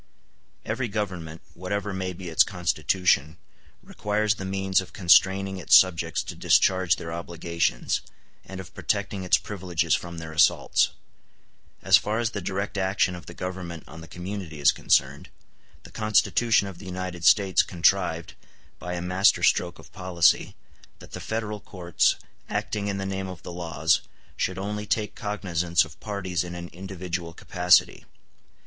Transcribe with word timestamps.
Every 0.65 0.87
government, 0.87 1.43
whatever 1.53 1.93
may 1.93 2.11
be 2.11 2.29
its 2.29 2.41
constitution, 2.41 3.37
requires 3.83 4.33
the 4.33 4.45
means 4.45 4.81
of 4.81 4.93
constraining 4.93 5.57
its 5.57 5.75
subjects 5.75 6.23
to 6.23 6.33
discharge 6.35 6.95
their 6.95 7.13
obligations, 7.13 8.01
and 8.43 8.59
of 8.59 8.73
protecting 8.73 9.23
its 9.23 9.37
privileges 9.37 9.93
from 9.93 10.17
their 10.17 10.31
assaults. 10.31 10.89
As 11.83 11.97
far 11.97 12.17
as 12.17 12.31
the 12.31 12.41
direct 12.41 12.79
action 12.79 13.13
of 13.13 13.27
the 13.27 13.35
Government 13.35 13.83
on 13.87 14.01
the 14.01 14.07
community 14.07 14.59
is 14.59 14.71
concerned, 14.71 15.29
the 15.83 15.91
Constitution 15.91 16.67
of 16.67 16.79
the 16.79 16.85
United 16.85 17.23
States 17.23 17.61
contrived, 17.61 18.33
by 18.79 18.95
a 18.95 19.03
master 19.03 19.43
stroke 19.43 19.77
of 19.77 19.93
policy, 19.93 20.55
that 20.97 21.11
the 21.11 21.19
federal 21.19 21.59
courts, 21.59 22.15
acting 22.49 22.87
in 22.87 22.97
the 22.97 23.05
name 23.05 23.27
of 23.27 23.43
the 23.43 23.53
laws, 23.53 24.01
should 24.35 24.57
only 24.57 24.87
take 24.87 25.13
cognizance 25.13 25.85
of 25.85 25.99
parties 25.99 26.43
in 26.43 26.55
an 26.55 26.69
individual 26.69 27.33
capacity. 27.33 28.05